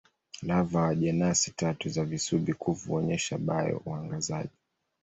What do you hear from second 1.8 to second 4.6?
za visubi-kuvu huonyesha bio-uangazaji.